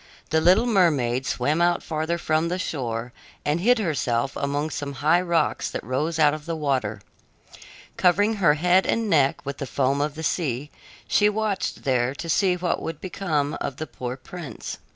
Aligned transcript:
The 0.31 0.41
little 0.41 0.65
mermaid 0.65 1.27
swam 1.27 1.61
out 1.61 1.83
farther 1.83 2.17
from 2.17 2.47
the 2.47 2.57
shore 2.57 3.13
and 3.45 3.59
hid 3.59 3.77
herself 3.77 4.35
among 4.35 4.71
some 4.71 4.93
high 4.93 5.21
rocks 5.21 5.69
that 5.69 5.83
rose 5.83 6.17
out 6.17 6.33
of 6.33 6.47
the 6.47 6.55
water. 6.55 7.01
Covering 7.97 8.37
her 8.37 8.55
head 8.55 8.87
and 8.87 9.11
neck 9.11 9.45
with 9.45 9.59
the 9.59 9.67
foam 9.67 10.01
of 10.01 10.15
the 10.15 10.23
sea, 10.23 10.71
she 11.07 11.29
watched 11.29 11.83
there 11.83 12.15
to 12.15 12.29
see 12.29 12.55
what 12.55 12.81
would 12.81 12.99
become 12.99 13.53
of 13.61 13.77
the 13.77 13.85
poor 13.85 14.17
prince. 14.17 14.79